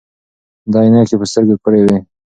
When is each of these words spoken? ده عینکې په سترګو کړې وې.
ده 0.71 0.77
عینکې 0.85 1.15
په 1.19 1.25
سترګو 1.31 1.55
کړې 1.63 1.79
وې. 1.85 1.97